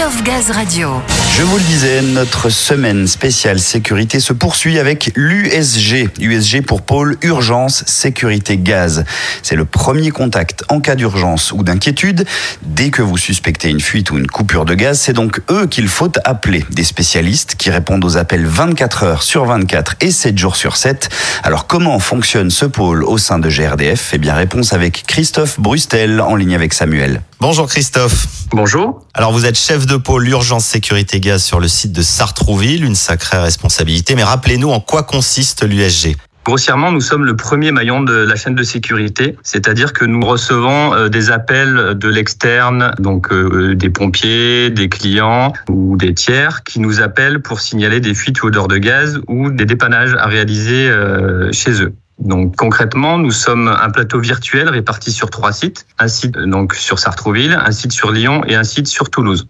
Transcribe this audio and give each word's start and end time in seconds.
Love 0.00 0.22
Gaz 0.22 0.50
Radio. 0.50 1.02
Je 1.36 1.42
vous 1.42 1.58
le 1.58 1.62
disais, 1.62 2.00
notre 2.00 2.48
semaine 2.48 3.06
spéciale 3.06 3.60
sécurité 3.60 4.18
se 4.18 4.32
poursuit 4.32 4.78
avec 4.78 5.12
l'USG. 5.14 6.08
USG 6.18 6.62
pour 6.62 6.80
pôle 6.80 7.18
urgence 7.20 7.84
sécurité 7.86 8.56
gaz. 8.56 9.04
C'est 9.42 9.56
le 9.56 9.66
premier 9.66 10.10
contact 10.10 10.64
en 10.70 10.80
cas 10.80 10.94
d'urgence 10.94 11.52
ou 11.52 11.62
d'inquiétude. 11.62 12.24
Dès 12.62 12.88
que 12.88 13.02
vous 13.02 13.18
suspectez 13.18 13.68
une 13.68 13.80
fuite 13.80 14.10
ou 14.10 14.16
une 14.16 14.26
coupure 14.26 14.64
de 14.64 14.74
gaz, 14.74 14.98
c'est 14.98 15.12
donc 15.12 15.42
eux 15.50 15.66
qu'il 15.66 15.88
faut 15.88 16.12
appeler. 16.24 16.64
Des 16.70 16.84
spécialistes 16.84 17.56
qui 17.56 17.70
répondent 17.70 18.04
aux 18.04 18.16
appels 18.16 18.46
24 18.46 19.02
heures 19.02 19.22
sur 19.22 19.44
24 19.44 19.96
et 20.00 20.10
7 20.10 20.38
jours 20.38 20.56
sur 20.56 20.76
7. 20.76 21.10
Alors 21.42 21.66
comment 21.66 21.98
fonctionne 21.98 22.50
ce 22.50 22.64
pôle 22.64 23.04
au 23.04 23.18
sein 23.18 23.38
de 23.38 23.50
GRDF 23.50 24.12
Eh 24.14 24.18
bien 24.18 24.34
réponse 24.34 24.72
avec 24.72 25.04
Christophe 25.06 25.60
Brustel 25.60 26.22
en 26.22 26.36
ligne 26.36 26.54
avec 26.54 26.72
Samuel. 26.72 27.20
Bonjour 27.40 27.66
Christophe. 27.68 28.26
Bonjour. 28.52 29.00
Alors 29.14 29.32
vous 29.32 29.46
êtes 29.46 29.56
chef 29.56 29.86
de 29.86 29.89
pôle 29.98 30.28
urgence 30.28 30.64
sécurité 30.64 31.20
gaz 31.20 31.42
sur 31.42 31.60
le 31.60 31.68
site 31.68 31.92
de 31.92 32.02
Sartrouville, 32.02 32.84
une 32.84 32.94
sacrée 32.94 33.38
responsabilité, 33.38 34.14
mais 34.14 34.24
rappelez-nous 34.24 34.70
en 34.70 34.80
quoi 34.80 35.02
consiste 35.02 35.64
l'USG. 35.64 36.16
Grossièrement, 36.44 36.90
nous 36.90 37.02
sommes 37.02 37.26
le 37.26 37.36
premier 37.36 37.70
maillon 37.70 38.02
de 38.02 38.14
la 38.14 38.34
chaîne 38.34 38.54
de 38.54 38.62
sécurité, 38.62 39.36
c'est-à-dire 39.42 39.92
que 39.92 40.04
nous 40.06 40.24
recevons 40.24 40.94
euh, 40.94 41.08
des 41.08 41.30
appels 41.30 41.94
de 41.94 42.08
l'externe, 42.08 42.92
donc 42.98 43.30
euh, 43.30 43.74
des 43.74 43.90
pompiers, 43.90 44.70
des 44.70 44.88
clients 44.88 45.52
ou 45.68 45.96
des 45.96 46.14
tiers 46.14 46.64
qui 46.64 46.80
nous 46.80 47.02
appellent 47.02 47.40
pour 47.40 47.60
signaler 47.60 48.00
des 48.00 48.14
fuites 48.14 48.42
ou 48.42 48.46
odeurs 48.46 48.68
de 48.68 48.78
gaz 48.78 49.20
ou 49.28 49.50
des 49.50 49.66
dépannages 49.66 50.14
à 50.14 50.26
réaliser 50.26 50.88
euh, 50.88 51.52
chez 51.52 51.82
eux. 51.82 51.92
Donc 52.18 52.56
concrètement, 52.56 53.18
nous 53.18 53.30
sommes 53.30 53.68
un 53.68 53.90
plateau 53.90 54.18
virtuel 54.18 54.68
réparti 54.68 55.12
sur 55.12 55.30
trois 55.30 55.52
sites, 55.52 55.86
un 55.98 56.08
site 56.08 56.36
donc 56.38 56.74
sur 56.74 56.98
Sartrouville, 56.98 57.52
un 57.52 57.70
site 57.70 57.92
sur 57.92 58.12
Lyon 58.12 58.42
et 58.46 58.56
un 58.56 58.64
site 58.64 58.86
sur 58.86 59.10
Toulouse. 59.10 59.46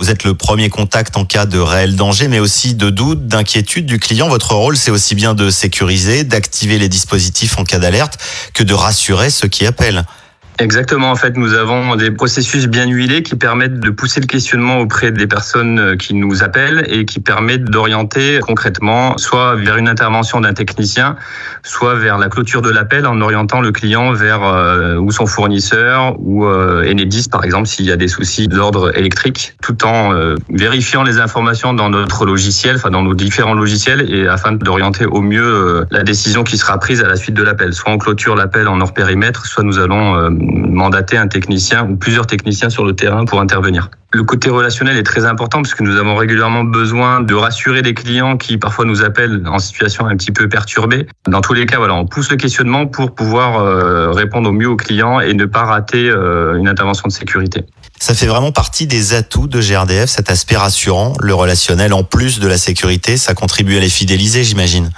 Vous 0.00 0.08
êtes 0.08 0.24
le 0.24 0.32
premier 0.32 0.70
contact 0.70 1.18
en 1.18 1.26
cas 1.26 1.44
de 1.44 1.58
réel 1.58 1.94
danger, 1.94 2.26
mais 2.28 2.38
aussi 2.38 2.74
de 2.74 2.88
doute, 2.88 3.26
d'inquiétude 3.26 3.84
du 3.84 3.98
client. 3.98 4.30
Votre 4.30 4.54
rôle, 4.54 4.78
c'est 4.78 4.90
aussi 4.90 5.14
bien 5.14 5.34
de 5.34 5.50
sécuriser, 5.50 6.24
d'activer 6.24 6.78
les 6.78 6.88
dispositifs 6.88 7.58
en 7.58 7.64
cas 7.64 7.78
d'alerte, 7.78 8.16
que 8.54 8.62
de 8.62 8.72
rassurer 8.72 9.28
ceux 9.28 9.48
qui 9.48 9.66
appellent. 9.66 10.06
Exactement. 10.60 11.10
En 11.10 11.16
fait, 11.16 11.38
nous 11.38 11.54
avons 11.54 11.96
des 11.96 12.10
processus 12.10 12.66
bien 12.66 12.86
huilés 12.86 13.22
qui 13.22 13.34
permettent 13.34 13.80
de 13.80 13.88
pousser 13.88 14.20
le 14.20 14.26
questionnement 14.26 14.78
auprès 14.78 15.10
des 15.10 15.26
personnes 15.26 15.78
euh, 15.78 15.96
qui 15.96 16.12
nous 16.12 16.42
appellent 16.42 16.84
et 16.86 17.06
qui 17.06 17.18
permettent 17.18 17.64
d'orienter 17.64 18.40
concrètement 18.40 19.16
soit 19.16 19.54
vers 19.56 19.78
une 19.78 19.88
intervention 19.88 20.38
d'un 20.42 20.52
technicien, 20.52 21.16
soit 21.62 21.94
vers 21.94 22.18
la 22.18 22.28
clôture 22.28 22.60
de 22.60 22.68
l'appel 22.68 23.06
en 23.06 23.22
orientant 23.22 23.62
le 23.62 23.72
client 23.72 24.12
vers 24.12 24.44
euh, 24.44 24.96
ou 24.96 25.10
son 25.12 25.24
fournisseur 25.24 26.16
ou 26.18 26.44
euh, 26.44 26.84
Enedis 26.84 27.28
par 27.30 27.42
exemple 27.44 27.66
s'il 27.66 27.86
y 27.86 27.92
a 27.92 27.96
des 27.96 28.08
soucis 28.08 28.46
d'ordre 28.46 28.96
électrique, 28.98 29.54
tout 29.62 29.86
en 29.86 30.12
euh, 30.12 30.34
vérifiant 30.50 31.04
les 31.04 31.20
informations 31.20 31.72
dans 31.72 31.88
notre 31.88 32.26
logiciel, 32.26 32.76
enfin 32.76 32.90
dans 32.90 33.02
nos 33.02 33.14
différents 33.14 33.54
logiciels 33.54 34.12
et 34.12 34.28
afin 34.28 34.52
d'orienter 34.52 35.06
au 35.06 35.22
mieux 35.22 35.42
euh, 35.42 35.84
la 35.90 36.02
décision 36.02 36.44
qui 36.44 36.58
sera 36.58 36.78
prise 36.78 37.02
à 37.02 37.08
la 37.08 37.16
suite 37.16 37.34
de 37.34 37.42
l'appel. 37.42 37.72
Soit 37.72 37.92
on 37.92 37.98
clôture 37.98 38.36
l'appel 38.36 38.68
en 38.68 38.78
hors 38.82 38.92
périmètre, 38.92 39.46
soit 39.46 39.64
nous 39.64 39.78
allons 39.78 40.16
euh, 40.16 40.30
mandater 40.50 41.16
un 41.16 41.28
technicien 41.28 41.88
ou 41.88 41.96
plusieurs 41.96 42.26
techniciens 42.26 42.70
sur 42.70 42.84
le 42.84 42.94
terrain 42.94 43.24
pour 43.24 43.40
intervenir. 43.40 43.90
Le 44.12 44.24
côté 44.24 44.50
relationnel 44.50 44.96
est 44.96 45.04
très 45.04 45.24
important 45.24 45.62
parce 45.62 45.74
que 45.74 45.84
nous 45.84 45.96
avons 45.96 46.16
régulièrement 46.16 46.64
besoin 46.64 47.20
de 47.20 47.34
rassurer 47.34 47.82
des 47.82 47.94
clients 47.94 48.36
qui 48.36 48.58
parfois 48.58 48.84
nous 48.84 49.04
appellent 49.04 49.42
en 49.46 49.60
situation 49.60 50.06
un 50.06 50.16
petit 50.16 50.32
peu 50.32 50.48
perturbée. 50.48 51.06
Dans 51.28 51.40
tous 51.40 51.52
les 51.52 51.64
cas, 51.64 51.78
voilà, 51.78 51.94
on 51.94 52.06
pousse 52.06 52.30
le 52.30 52.36
questionnement 52.36 52.86
pour 52.86 53.14
pouvoir 53.14 53.60
euh, 53.60 54.10
répondre 54.10 54.50
au 54.50 54.52
mieux 54.52 54.68
aux 54.68 54.76
clients 54.76 55.20
et 55.20 55.32
ne 55.32 55.44
pas 55.44 55.62
rater 55.62 56.10
euh, 56.10 56.56
une 56.56 56.66
intervention 56.66 57.06
de 57.06 57.12
sécurité. 57.12 57.64
Ça 58.00 58.14
fait 58.14 58.26
vraiment 58.26 58.50
partie 58.50 58.86
des 58.86 59.14
atouts 59.14 59.46
de 59.46 59.60
GRDF, 59.60 60.08
cet 60.08 60.30
aspect 60.30 60.56
rassurant, 60.56 61.12
le 61.20 61.34
relationnel 61.34 61.92
en 61.92 62.02
plus 62.02 62.40
de 62.40 62.48
la 62.48 62.58
sécurité. 62.58 63.16
Ça 63.16 63.34
contribue 63.34 63.76
à 63.76 63.80
les 63.80 63.90
fidéliser, 63.90 64.42
j'imagine. 64.42 64.90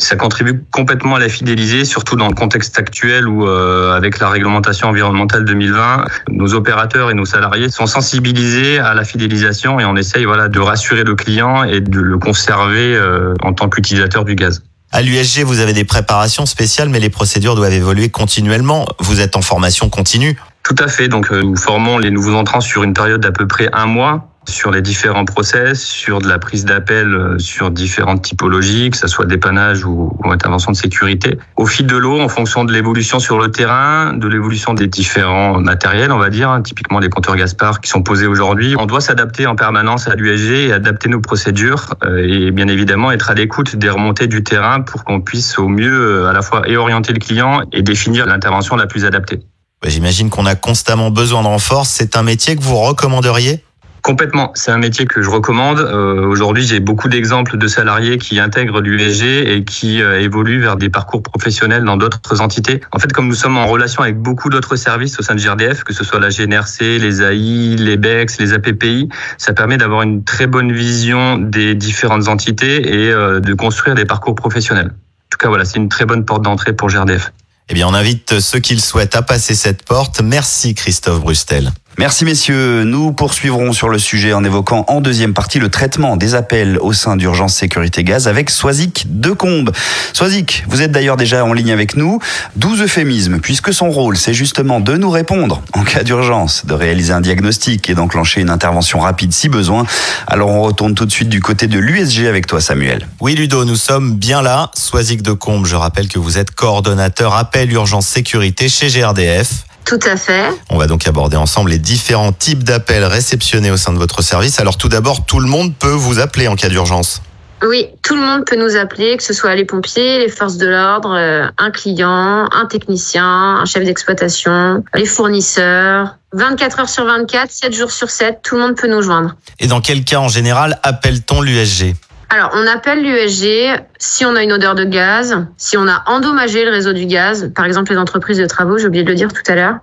Ça 0.00 0.16
contribue 0.16 0.64
complètement 0.70 1.16
à 1.16 1.18
la 1.18 1.28
fidéliser, 1.28 1.84
surtout 1.84 2.16
dans 2.16 2.26
le 2.26 2.34
contexte 2.34 2.78
actuel 2.78 3.28
où, 3.28 3.46
euh, 3.46 3.94
avec 3.94 4.18
la 4.18 4.30
réglementation 4.30 4.88
environnementale 4.88 5.44
2020, 5.44 6.06
nos 6.30 6.54
opérateurs 6.54 7.10
et 7.10 7.14
nos 7.14 7.26
salariés 7.26 7.68
sont 7.68 7.86
sensibilisés 7.86 8.78
à 8.78 8.94
la 8.94 9.04
fidélisation 9.04 9.78
et 9.78 9.84
on 9.84 9.96
essaye 9.96 10.24
voilà 10.24 10.48
de 10.48 10.58
rassurer 10.58 11.04
le 11.04 11.14
client 11.16 11.64
et 11.64 11.82
de 11.82 12.00
le 12.00 12.18
conserver 12.18 12.96
euh, 12.96 13.34
en 13.42 13.52
tant 13.52 13.68
qu'utilisateur 13.68 14.24
du 14.24 14.36
gaz. 14.36 14.62
À 14.90 15.02
l'USG, 15.02 15.42
vous 15.44 15.60
avez 15.60 15.74
des 15.74 15.84
préparations 15.84 16.46
spéciales, 16.46 16.88
mais 16.88 16.98
les 16.98 17.10
procédures 17.10 17.54
doivent 17.54 17.74
évoluer 17.74 18.08
continuellement. 18.08 18.86
Vous 19.00 19.20
êtes 19.20 19.36
en 19.36 19.42
formation 19.42 19.90
continue. 19.90 20.36
Tout 20.64 20.76
à 20.78 20.88
fait. 20.88 21.08
Donc, 21.08 21.30
euh, 21.30 21.42
nous 21.42 21.56
formons 21.56 21.98
les 21.98 22.10
nouveaux 22.10 22.34
entrants 22.34 22.62
sur 22.62 22.84
une 22.84 22.94
période 22.94 23.20
d'à 23.20 23.32
peu 23.32 23.46
près 23.46 23.68
un 23.74 23.86
mois 23.86 24.29
sur 24.48 24.70
les 24.70 24.82
différents 24.82 25.24
process, 25.24 25.82
sur 25.82 26.20
de 26.20 26.28
la 26.28 26.38
prise 26.38 26.64
d'appel, 26.64 27.14
euh, 27.14 27.38
sur 27.38 27.70
différentes 27.70 28.22
typologies, 28.22 28.90
que 28.90 28.96
ce 28.96 29.06
soit 29.06 29.26
dépannage 29.26 29.84
ou, 29.84 30.16
ou 30.24 30.30
intervention 30.30 30.72
de 30.72 30.76
sécurité. 30.76 31.38
Au 31.56 31.66
fil 31.66 31.86
de 31.86 31.96
l'eau, 31.96 32.20
en 32.20 32.28
fonction 32.28 32.64
de 32.64 32.72
l'évolution 32.72 33.18
sur 33.18 33.38
le 33.38 33.50
terrain, 33.50 34.12
de 34.12 34.26
l'évolution 34.28 34.74
des 34.74 34.86
différents 34.86 35.60
matériels, 35.60 36.10
on 36.12 36.18
va 36.18 36.30
dire, 36.30 36.50
hein, 36.50 36.62
typiquement 36.62 36.98
les 36.98 37.08
compteurs 37.08 37.36
Gaspard 37.36 37.80
qui 37.80 37.90
sont 37.90 38.02
posés 38.02 38.26
aujourd'hui, 38.26 38.74
on 38.78 38.86
doit 38.86 39.00
s'adapter 39.00 39.46
en 39.46 39.56
permanence 39.56 40.08
à 40.08 40.14
l'USG 40.14 40.68
et 40.68 40.72
adapter 40.72 41.08
nos 41.08 41.20
procédures 41.20 41.94
euh, 42.04 42.26
et 42.26 42.50
bien 42.50 42.68
évidemment 42.68 43.12
être 43.12 43.30
à 43.30 43.34
l'écoute 43.34 43.76
des 43.76 43.90
remontées 43.90 44.26
du 44.26 44.42
terrain 44.42 44.80
pour 44.80 45.04
qu'on 45.04 45.20
puisse 45.20 45.58
au 45.58 45.68
mieux 45.68 45.92
euh, 45.92 46.28
à 46.28 46.32
la 46.32 46.42
fois 46.42 46.62
et 46.66 46.76
orienter 46.76 47.12
le 47.12 47.18
client 47.18 47.62
et 47.72 47.82
définir 47.82 48.26
l'intervention 48.26 48.76
la 48.76 48.86
plus 48.86 49.04
adaptée. 49.04 49.40
J'imagine 49.86 50.28
qu'on 50.28 50.44
a 50.44 50.54
constamment 50.54 51.10
besoin 51.10 51.42
de 51.42 51.46
renforts. 51.46 51.86
C'est 51.86 52.16
un 52.16 52.22
métier 52.22 52.54
que 52.54 52.62
vous 52.62 52.76
recommanderiez? 52.76 53.64
Complètement. 54.02 54.52
C'est 54.54 54.70
un 54.70 54.78
métier 54.78 55.06
que 55.06 55.20
je 55.22 55.28
recommande. 55.28 55.78
Euh, 55.78 56.26
Aujourd'hui, 56.26 56.64
j'ai 56.64 56.80
beaucoup 56.80 57.08
d'exemples 57.08 57.58
de 57.58 57.66
salariés 57.66 58.18
qui 58.18 58.38
intègrent 58.38 58.80
l'USG 58.80 59.24
et 59.46 59.64
qui 59.64 60.00
euh, 60.00 60.20
évoluent 60.20 60.60
vers 60.60 60.76
des 60.76 60.88
parcours 60.88 61.22
professionnels 61.22 61.84
dans 61.84 61.96
d'autres 61.96 62.40
entités. 62.40 62.80
En 62.92 62.98
fait, 62.98 63.12
comme 63.12 63.28
nous 63.28 63.34
sommes 63.34 63.58
en 63.58 63.66
relation 63.66 64.02
avec 64.02 64.16
beaucoup 64.16 64.48
d'autres 64.48 64.76
services 64.76 65.18
au 65.18 65.22
sein 65.22 65.34
de 65.34 65.40
GRDF, 65.40 65.84
que 65.84 65.92
ce 65.92 66.04
soit 66.04 66.18
la 66.18 66.30
GNRC, 66.30 66.98
les 66.98 67.22
AI, 67.22 67.76
les 67.76 67.96
BEX, 67.96 68.38
les 68.38 68.52
APPI, 68.54 69.08
ça 69.38 69.52
permet 69.52 69.76
d'avoir 69.76 70.02
une 70.02 70.24
très 70.24 70.46
bonne 70.46 70.72
vision 70.72 71.36
des 71.36 71.74
différentes 71.74 72.28
entités 72.28 73.04
et 73.04 73.12
euh, 73.12 73.40
de 73.40 73.54
construire 73.54 73.94
des 73.94 74.06
parcours 74.06 74.34
professionnels. 74.34 74.88
En 74.88 75.28
tout 75.30 75.38
cas, 75.38 75.48
voilà, 75.48 75.64
c'est 75.64 75.76
une 75.76 75.88
très 75.88 76.06
bonne 76.06 76.24
porte 76.24 76.42
d'entrée 76.42 76.72
pour 76.72 76.88
GRDF. 76.88 77.32
Eh 77.68 77.74
bien, 77.74 77.86
on 77.86 77.94
invite 77.94 78.40
ceux 78.40 78.58
qui 78.58 78.74
le 78.74 78.80
souhaitent 78.80 79.14
à 79.14 79.22
passer 79.22 79.54
cette 79.54 79.84
porte. 79.84 80.20
Merci 80.22 80.74
Christophe 80.74 81.20
Brustel. 81.20 81.70
Merci 81.98 82.24
messieurs, 82.24 82.84
nous 82.84 83.12
poursuivrons 83.12 83.72
sur 83.72 83.88
le 83.88 83.98
sujet 83.98 84.32
en 84.32 84.42
évoquant 84.42 84.84
en 84.88 85.00
deuxième 85.00 85.34
partie 85.34 85.58
le 85.58 85.68
traitement 85.68 86.16
des 86.16 86.34
appels 86.34 86.78
au 86.78 86.92
sein 86.92 87.16
d'urgence 87.16 87.54
sécurité 87.54 88.04
gaz 88.04 88.26
avec 88.26 88.48
Soisic 88.48 89.06
Decombe. 89.08 89.70
Soisic, 90.14 90.64
vous 90.68 90.80
êtes 90.80 90.92
d'ailleurs 90.92 91.18
déjà 91.18 91.44
en 91.44 91.52
ligne 91.52 91.72
avec 91.72 91.96
nous. 91.96 92.18
12 92.56 92.82
euphémismes, 92.82 93.40
puisque 93.40 93.74
son 93.74 93.90
rôle 93.90 94.16
c'est 94.16 94.32
justement 94.32 94.80
de 94.80 94.96
nous 94.96 95.10
répondre 95.10 95.62
en 95.74 95.82
cas 95.82 96.02
d'urgence, 96.02 96.64
de 96.64 96.72
réaliser 96.72 97.12
un 97.12 97.20
diagnostic 97.20 97.90
et 97.90 97.94
d'enclencher 97.94 98.40
une 98.40 98.50
intervention 98.50 99.00
rapide 99.00 99.32
si 99.32 99.48
besoin. 99.48 99.84
Alors 100.26 100.48
on 100.48 100.62
retourne 100.62 100.94
tout 100.94 101.06
de 101.06 101.12
suite 101.12 101.28
du 101.28 101.40
côté 101.40 101.66
de 101.66 101.78
l'USG 101.78 102.26
avec 102.26 102.46
toi 102.46 102.60
Samuel. 102.60 103.08
Oui 103.20 103.34
Ludo, 103.34 103.64
nous 103.64 103.76
sommes 103.76 104.14
bien 104.14 104.40
là. 104.42 104.70
Soisic 104.74 105.22
Decombe, 105.22 105.66
je 105.66 105.76
rappelle 105.76 106.08
que 106.08 106.18
vous 106.18 106.38
êtes 106.38 106.52
coordonnateur 106.52 107.34
appel 107.34 107.70
urgence 107.72 108.06
sécurité 108.06 108.68
chez 108.68 108.88
GRDF. 108.88 109.66
Tout 109.84 109.98
à 110.04 110.16
fait. 110.16 110.50
On 110.68 110.78
va 110.78 110.86
donc 110.86 111.06
aborder 111.06 111.36
ensemble 111.36 111.70
les 111.70 111.78
différents 111.78 112.32
types 112.32 112.62
d'appels 112.62 113.04
réceptionnés 113.04 113.70
au 113.70 113.76
sein 113.76 113.92
de 113.92 113.98
votre 113.98 114.22
service. 114.22 114.60
Alors 114.60 114.76
tout 114.76 114.88
d'abord, 114.88 115.24
tout 115.26 115.40
le 115.40 115.48
monde 115.48 115.74
peut 115.74 115.88
vous 115.88 116.18
appeler 116.18 116.48
en 116.48 116.56
cas 116.56 116.68
d'urgence. 116.68 117.22
Oui, 117.62 117.88
tout 118.02 118.14
le 118.14 118.22
monde 118.22 118.46
peut 118.46 118.56
nous 118.56 118.76
appeler, 118.76 119.16
que 119.18 119.22
ce 119.22 119.34
soit 119.34 119.54
les 119.54 119.66
pompiers, 119.66 120.18
les 120.18 120.30
forces 120.30 120.56
de 120.56 120.66
l'ordre, 120.66 121.14
euh, 121.14 121.46
un 121.58 121.70
client, 121.70 122.48
un 122.50 122.66
technicien, 122.66 123.24
un 123.24 123.64
chef 123.66 123.84
d'exploitation, 123.84 124.82
les 124.94 125.04
fournisseurs. 125.04 126.16
24 126.32 126.80
heures 126.80 126.88
sur 126.88 127.04
24, 127.04 127.50
7 127.50 127.74
jours 127.74 127.90
sur 127.90 128.08
7, 128.08 128.38
tout 128.42 128.54
le 128.54 128.62
monde 128.62 128.76
peut 128.76 128.88
nous 128.88 129.02
joindre. 129.02 129.34
Et 129.58 129.66
dans 129.66 129.80
quel 129.80 130.04
cas 130.04 130.20
en 130.20 130.28
général 130.28 130.78
appelle-t-on 130.82 131.42
l'USG 131.42 131.94
Alors, 132.32 132.50
on 132.54 132.64
appelle 132.68 133.02
l'USG 133.02 133.76
si 133.98 134.24
on 134.24 134.36
a 134.36 134.44
une 134.44 134.52
odeur 134.52 134.76
de 134.76 134.84
gaz, 134.84 135.36
si 135.56 135.76
on 135.76 135.88
a 135.88 136.04
endommagé 136.06 136.64
le 136.64 136.70
réseau 136.70 136.92
du 136.92 137.06
gaz, 137.06 137.50
par 137.56 137.64
exemple 137.64 137.90
les 137.90 137.98
entreprises 137.98 138.38
de 138.38 138.46
travaux, 138.46 138.78
j'ai 138.78 138.86
oublié 138.86 139.02
de 139.02 139.08
le 139.08 139.16
dire 139.16 139.32
tout 139.32 139.42
à 139.48 139.56
l'heure. 139.56 139.78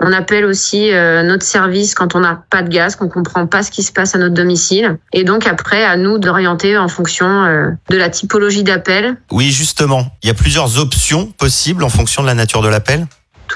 On 0.00 0.12
appelle 0.12 0.44
aussi 0.44 0.92
euh, 0.92 1.22
notre 1.22 1.44
service 1.44 1.94
quand 1.94 2.14
on 2.14 2.20
n'a 2.20 2.44
pas 2.50 2.62
de 2.62 2.68
gaz, 2.68 2.94
qu'on 2.94 3.08
comprend 3.08 3.46
pas 3.46 3.62
ce 3.62 3.70
qui 3.70 3.82
se 3.82 3.90
passe 3.90 4.14
à 4.14 4.18
notre 4.18 4.34
domicile. 4.34 4.98
Et 5.14 5.24
donc 5.24 5.46
après, 5.46 5.82
à 5.82 5.96
nous 5.96 6.18
d'orienter 6.18 6.76
en 6.76 6.88
fonction 6.88 7.26
euh, 7.26 7.70
de 7.88 7.96
la 7.96 8.10
typologie 8.10 8.62
d'appel. 8.62 9.16
Oui, 9.32 9.50
justement, 9.50 10.06
il 10.22 10.28
y 10.28 10.30
a 10.30 10.34
plusieurs 10.34 10.78
options 10.78 11.26
possibles 11.38 11.82
en 11.82 11.88
fonction 11.88 12.20
de 12.20 12.28
la 12.28 12.34
nature 12.34 12.60
de 12.60 12.68
l'appel. 12.68 13.06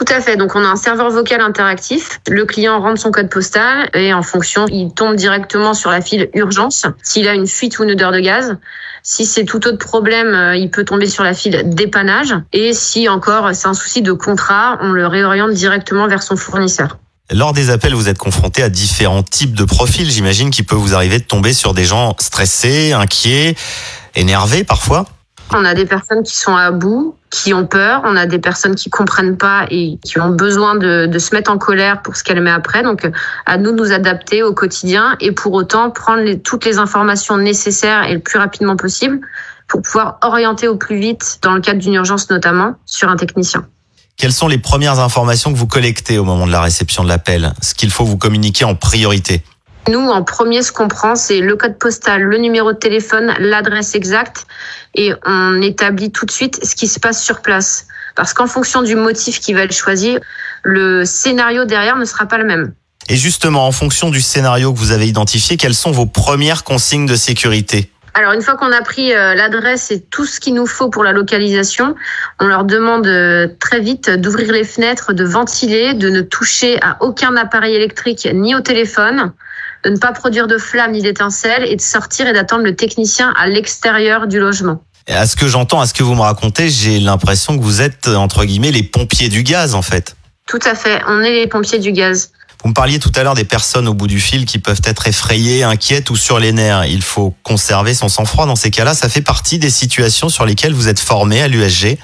Tout 0.04 0.14
à 0.14 0.20
fait. 0.20 0.36
Donc 0.36 0.56
on 0.56 0.64
a 0.64 0.66
un 0.66 0.74
serveur 0.74 1.10
vocal 1.10 1.40
interactif. 1.40 2.20
Le 2.28 2.44
client 2.44 2.80
rentre 2.80 3.00
son 3.00 3.12
code 3.12 3.28
postal 3.28 3.88
et 3.94 4.12
en 4.12 4.22
fonction, 4.22 4.66
il 4.66 4.92
tombe 4.92 5.14
directement 5.14 5.74
sur 5.74 5.92
la 5.92 6.00
file 6.00 6.28
urgence. 6.34 6.86
S'il 7.04 7.28
a 7.28 7.34
une 7.34 7.46
fuite 7.46 7.78
ou 7.78 7.84
une 7.84 7.92
odeur 7.92 8.10
de 8.10 8.18
gaz, 8.18 8.56
si 9.04 9.24
c'est 9.26 9.44
tout 9.44 9.64
autre 9.64 9.78
problème, 9.78 10.34
euh, 10.34 10.56
il 10.56 10.70
peut 10.70 10.84
tomber 10.84 11.06
sur 11.06 11.22
la 11.22 11.34
file 11.34 11.62
dépannage. 11.66 12.34
Et 12.52 12.72
si 12.72 13.08
encore 13.08 13.54
c'est 13.54 13.68
un 13.68 13.74
souci 13.74 14.02
de 14.02 14.10
contrat, 14.10 14.78
on 14.80 14.90
le 14.90 15.06
réoriente 15.06 15.52
directement 15.52 16.08
vers 16.08 16.24
son 16.24 16.34
fournisseur. 16.34 16.98
Lors 17.30 17.52
des 17.52 17.70
appels, 17.70 17.94
vous 17.94 18.08
êtes 18.08 18.18
confronté 18.18 18.64
à 18.64 18.68
différents 18.68 19.22
types 19.22 19.54
de 19.54 19.64
profils. 19.64 20.10
J'imagine 20.10 20.50
qu'il 20.50 20.64
peut 20.64 20.74
vous 20.74 20.94
arriver 20.94 21.20
de 21.20 21.24
tomber 21.24 21.52
sur 21.52 21.74
des 21.74 21.84
gens 21.84 22.16
stressés, 22.18 22.92
inquiets, 22.92 23.54
énervés 24.16 24.64
parfois. 24.64 25.04
On 25.54 25.64
a 25.64 25.74
des 25.74 25.84
personnes 25.86 26.22
qui 26.22 26.36
sont 26.36 26.56
à 26.56 26.70
bout, 26.70 27.14
qui 27.30 27.52
ont 27.52 27.66
peur. 27.66 28.02
On 28.04 28.16
a 28.16 28.26
des 28.26 28.38
personnes 28.38 28.74
qui 28.74 28.88
comprennent 28.88 29.36
pas 29.36 29.66
et 29.70 29.98
qui 30.04 30.18
ont 30.18 30.30
besoin 30.30 30.74
de, 30.76 31.18
se 31.18 31.34
mettre 31.34 31.50
en 31.50 31.58
colère 31.58 32.02
pour 32.02 32.16
ce 32.16 32.24
qu'elle 32.24 32.40
met 32.40 32.50
après. 32.50 32.82
Donc, 32.82 33.08
à 33.46 33.58
nous 33.58 33.72
de 33.72 33.76
nous 33.76 33.92
adapter 33.92 34.42
au 34.42 34.54
quotidien 34.54 35.16
et 35.20 35.32
pour 35.32 35.52
autant 35.52 35.90
prendre 35.90 36.34
toutes 36.42 36.64
les 36.64 36.78
informations 36.78 37.36
nécessaires 37.36 38.04
et 38.08 38.14
le 38.14 38.20
plus 38.20 38.38
rapidement 38.38 38.76
possible 38.76 39.20
pour 39.68 39.82
pouvoir 39.82 40.18
orienter 40.22 40.68
au 40.68 40.76
plus 40.76 40.98
vite, 40.98 41.38
dans 41.42 41.54
le 41.54 41.60
cadre 41.60 41.80
d'une 41.80 41.94
urgence 41.94 42.30
notamment, 42.30 42.74
sur 42.86 43.08
un 43.08 43.16
technicien. 43.16 43.66
Quelles 44.16 44.32
sont 44.32 44.48
les 44.48 44.58
premières 44.58 45.00
informations 45.00 45.52
que 45.52 45.58
vous 45.58 45.66
collectez 45.66 46.18
au 46.18 46.24
moment 46.24 46.46
de 46.46 46.52
la 46.52 46.60
réception 46.60 47.02
de 47.02 47.08
l'appel? 47.08 47.54
Ce 47.62 47.74
qu'il 47.74 47.90
faut 47.90 48.04
vous 48.04 48.18
communiquer 48.18 48.64
en 48.64 48.74
priorité 48.74 49.42
nous, 49.88 50.08
en 50.08 50.22
premier, 50.22 50.62
ce 50.62 50.72
qu'on 50.72 50.88
prend, 50.88 51.16
c'est 51.16 51.40
le 51.40 51.56
code 51.56 51.78
postal, 51.78 52.22
le 52.22 52.38
numéro 52.38 52.72
de 52.72 52.78
téléphone, 52.78 53.34
l'adresse 53.38 53.94
exacte, 53.94 54.46
et 54.94 55.12
on 55.24 55.60
établit 55.60 56.12
tout 56.12 56.26
de 56.26 56.30
suite 56.30 56.64
ce 56.64 56.74
qui 56.74 56.86
se 56.86 57.00
passe 57.00 57.22
sur 57.22 57.42
place. 57.42 57.86
Parce 58.14 58.34
qu'en 58.34 58.46
fonction 58.46 58.82
du 58.82 58.94
motif 58.94 59.40
qui 59.40 59.54
va 59.54 59.62
être 59.62 59.74
choisi, 59.74 60.18
le 60.62 61.04
scénario 61.04 61.64
derrière 61.64 61.96
ne 61.96 62.04
sera 62.04 62.26
pas 62.26 62.38
le 62.38 62.44
même. 62.44 62.74
Et 63.08 63.16
justement, 63.16 63.66
en 63.66 63.72
fonction 63.72 64.10
du 64.10 64.20
scénario 64.20 64.72
que 64.72 64.78
vous 64.78 64.92
avez 64.92 65.08
identifié, 65.08 65.56
quelles 65.56 65.74
sont 65.74 65.90
vos 65.90 66.06
premières 66.06 66.62
consignes 66.62 67.06
de 67.06 67.16
sécurité? 67.16 67.90
Alors 68.14 68.32
une 68.32 68.42
fois 68.42 68.56
qu'on 68.56 68.70
a 68.70 68.82
pris 68.82 69.14
euh, 69.14 69.34
l'adresse 69.34 69.90
et 69.90 70.02
tout 70.02 70.26
ce 70.26 70.38
qu'il 70.38 70.52
nous 70.52 70.66
faut 70.66 70.90
pour 70.90 71.02
la 71.02 71.12
localisation, 71.12 71.94
on 72.40 72.46
leur 72.46 72.64
demande 72.64 73.06
euh, 73.06 73.48
très 73.58 73.80
vite 73.80 74.10
d'ouvrir 74.10 74.52
les 74.52 74.64
fenêtres, 74.64 75.14
de 75.14 75.24
ventiler, 75.24 75.94
de 75.94 76.10
ne 76.10 76.20
toucher 76.20 76.78
à 76.82 76.98
aucun 77.00 77.34
appareil 77.36 77.74
électrique 77.74 78.28
ni 78.34 78.54
au 78.54 78.60
téléphone, 78.60 79.32
de 79.84 79.90
ne 79.90 79.96
pas 79.96 80.12
produire 80.12 80.46
de 80.46 80.58
flammes 80.58 80.92
ni 80.92 81.02
d'étincelles 81.02 81.64
et 81.68 81.76
de 81.76 81.80
sortir 81.80 82.26
et 82.26 82.32
d'attendre 82.32 82.64
le 82.64 82.76
technicien 82.76 83.32
à 83.36 83.46
l'extérieur 83.46 84.26
du 84.26 84.38
logement. 84.38 84.82
À 85.08 85.26
ce 85.26 85.34
que 85.34 85.48
j'entends, 85.48 85.80
à 85.80 85.86
ce 85.86 85.94
que 85.94 86.02
vous 86.02 86.14
me 86.14 86.20
racontez, 86.20 86.68
j'ai 86.68 87.00
l'impression 87.00 87.58
que 87.58 87.62
vous 87.62 87.82
êtes 87.82 88.08
entre 88.08 88.44
guillemets 88.44 88.70
les 88.70 88.84
pompiers 88.84 89.28
du 89.28 89.42
gaz 89.42 89.74
en 89.74 89.82
fait. 89.82 90.16
Tout 90.46 90.60
à 90.64 90.74
fait, 90.74 91.02
on 91.08 91.20
est 91.20 91.32
les 91.32 91.46
pompiers 91.46 91.78
du 91.78 91.92
gaz. 91.92 92.30
Vous 92.62 92.68
me 92.68 92.74
parliez 92.74 93.00
tout 93.00 93.10
à 93.16 93.24
l'heure 93.24 93.34
des 93.34 93.44
personnes 93.44 93.88
au 93.88 93.94
bout 93.94 94.06
du 94.06 94.20
fil 94.20 94.44
qui 94.44 94.60
peuvent 94.60 94.82
être 94.84 95.08
effrayées, 95.08 95.64
inquiètes 95.64 96.10
ou 96.10 96.16
sur 96.16 96.38
les 96.38 96.52
nerfs. 96.52 96.84
Il 96.84 97.02
faut 97.02 97.34
conserver 97.42 97.92
son 97.92 98.08
sang-froid 98.08 98.46
dans 98.46 98.54
ces 98.54 98.70
cas-là. 98.70 98.94
Ça 98.94 99.08
fait 99.08 99.20
partie 99.20 99.58
des 99.58 99.70
situations 99.70 100.28
sur 100.28 100.46
lesquelles 100.46 100.72
vous 100.72 100.86
êtes 100.86 101.00
formé 101.00 101.42
à 101.42 101.48
l'USG 101.48 101.98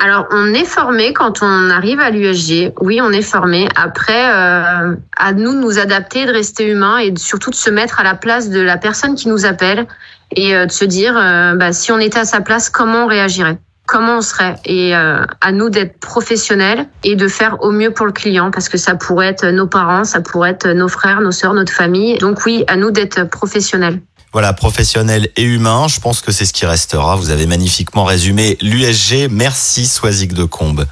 alors, 0.00 0.28
on 0.30 0.54
est 0.54 0.64
formé 0.64 1.12
quand 1.12 1.42
on 1.42 1.70
arrive 1.70 1.98
à 1.98 2.10
l'USG. 2.10 2.72
Oui, 2.80 3.00
on 3.02 3.10
est 3.10 3.22
formé. 3.22 3.68
Après, 3.74 4.30
euh, 4.30 4.94
à 5.16 5.32
nous 5.32 5.52
de 5.52 5.58
nous 5.58 5.78
adapter, 5.80 6.24
de 6.24 6.30
rester 6.30 6.68
humain 6.68 6.98
et 6.98 7.12
surtout 7.16 7.50
de 7.50 7.56
se 7.56 7.68
mettre 7.68 7.98
à 7.98 8.04
la 8.04 8.14
place 8.14 8.48
de 8.48 8.60
la 8.60 8.76
personne 8.76 9.16
qui 9.16 9.26
nous 9.26 9.44
appelle 9.44 9.88
et 10.34 10.54
euh, 10.54 10.66
de 10.66 10.70
se 10.70 10.84
dire, 10.84 11.16
euh, 11.16 11.54
bah, 11.54 11.72
si 11.72 11.90
on 11.90 11.98
était 11.98 12.20
à 12.20 12.24
sa 12.24 12.40
place, 12.40 12.70
comment 12.70 13.04
on 13.04 13.06
réagirait? 13.08 13.58
Comment 13.86 14.18
on 14.18 14.20
serait? 14.20 14.56
Et 14.64 14.94
euh, 14.94 15.24
à 15.40 15.50
nous 15.50 15.68
d'être 15.68 15.98
professionnels 15.98 16.86
et 17.02 17.16
de 17.16 17.26
faire 17.26 17.56
au 17.64 17.72
mieux 17.72 17.90
pour 17.90 18.06
le 18.06 18.12
client 18.12 18.52
parce 18.52 18.68
que 18.68 18.78
ça 18.78 18.94
pourrait 18.94 19.28
être 19.28 19.46
nos 19.46 19.66
parents, 19.66 20.04
ça 20.04 20.20
pourrait 20.20 20.50
être 20.50 20.68
nos 20.68 20.88
frères, 20.88 21.22
nos 21.22 21.32
sœurs, 21.32 21.54
notre 21.54 21.72
famille. 21.72 22.18
Donc 22.18 22.44
oui, 22.46 22.64
à 22.68 22.76
nous 22.76 22.92
d'être 22.92 23.24
professionnels. 23.24 24.00
Voilà, 24.32 24.52
professionnel 24.52 25.30
et 25.36 25.42
humain, 25.42 25.86
je 25.88 26.00
pense 26.00 26.20
que 26.20 26.32
c'est 26.32 26.44
ce 26.44 26.52
qui 26.52 26.66
restera. 26.66 27.16
Vous 27.16 27.30
avez 27.30 27.46
magnifiquement 27.46 28.04
résumé 28.04 28.58
l'USG. 28.60 29.28
Merci 29.30 29.86
Soisic 29.86 30.34
de 30.34 30.44
Combe. 30.44 30.86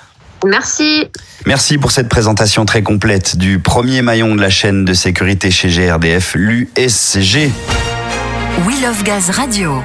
Merci. 0.44 1.06
Merci 1.44 1.76
pour 1.78 1.90
cette 1.90 2.08
présentation 2.08 2.64
très 2.64 2.82
complète 2.82 3.36
du 3.36 3.58
premier 3.58 4.02
maillon 4.02 4.34
de 4.34 4.40
la 4.40 4.50
chaîne 4.50 4.84
de 4.84 4.94
sécurité 4.94 5.50
chez 5.50 5.68
GRDF, 5.68 6.34
l'USG. 6.34 7.50
We 8.66 8.80
Love 8.82 9.02
Gaz 9.02 9.30
Radio. 9.30 9.82